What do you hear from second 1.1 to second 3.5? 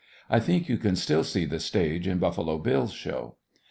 see the stage in Buffalo Bill's show.